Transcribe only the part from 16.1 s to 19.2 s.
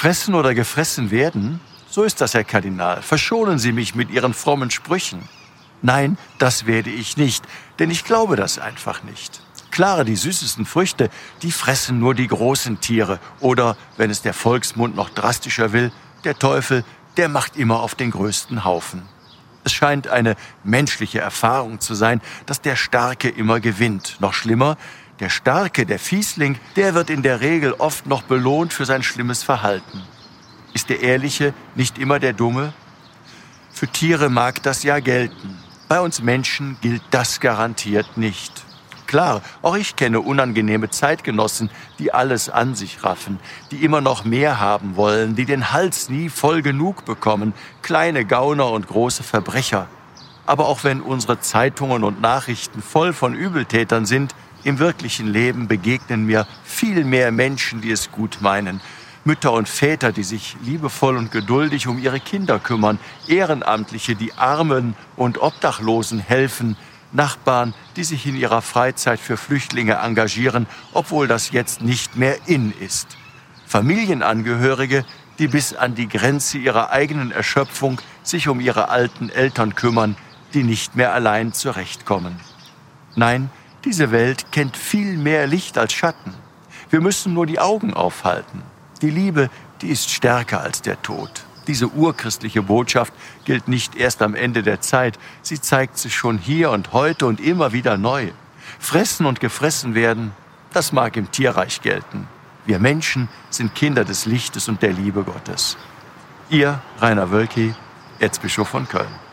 der Teufel, der macht immer auf den größten Haufen.